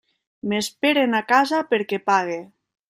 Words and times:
M'esperen 0.53 1.13
a 1.19 1.21
casa 1.33 1.63
perquè 1.75 2.03
pague. 2.13 2.41